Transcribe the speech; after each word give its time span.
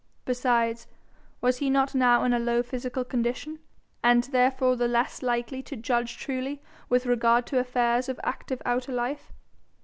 Besides, 0.25 0.87
was 1.41 1.57
he 1.57 1.69
not 1.69 1.93
now 1.93 2.23
in 2.23 2.33
a 2.33 2.39
low 2.39 2.63
physical 2.63 3.03
condition, 3.03 3.59
and 4.03 4.23
therefore 4.23 4.75
the 4.75 4.87
less 4.87 5.21
likely 5.21 5.61
to 5.61 5.75
judge 5.75 6.17
truly 6.17 6.59
with 6.89 7.05
regard 7.05 7.45
to 7.45 7.59
affairs 7.59 8.09
of 8.09 8.19
active 8.23 8.63
outer 8.65 8.91
life? 8.93 9.31